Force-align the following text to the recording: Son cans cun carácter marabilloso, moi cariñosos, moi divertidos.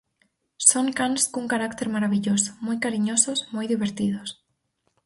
Son 0.69 0.85
cans 0.97 1.21
cun 1.33 1.45
carácter 1.53 1.87
marabilloso, 1.95 2.51
moi 2.65 2.77
cariñosos, 2.85 3.39
moi 3.55 3.65
divertidos. 3.73 4.29